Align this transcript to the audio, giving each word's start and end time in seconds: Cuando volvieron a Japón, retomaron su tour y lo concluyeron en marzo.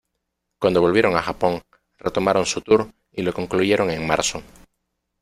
Cuando 0.59 0.81
volvieron 0.81 1.15
a 1.15 1.21
Japón, 1.21 1.61
retomaron 1.99 2.47
su 2.47 2.61
tour 2.61 2.91
y 3.11 3.21
lo 3.21 3.33
concluyeron 3.35 3.91
en 3.91 4.07
marzo. 4.07 4.41